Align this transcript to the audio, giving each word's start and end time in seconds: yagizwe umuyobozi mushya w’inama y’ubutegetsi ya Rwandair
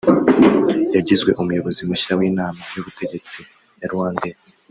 yagizwe 0.95 1.31
umuyobozi 1.41 1.81
mushya 1.89 2.13
w’inama 2.19 2.63
y’ubutegetsi 2.73 3.39
ya 3.79 3.87
Rwandair 3.91 4.37